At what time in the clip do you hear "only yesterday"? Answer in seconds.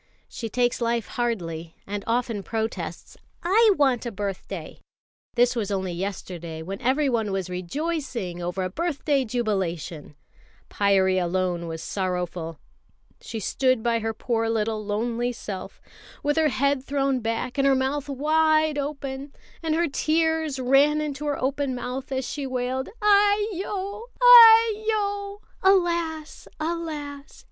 5.69-6.63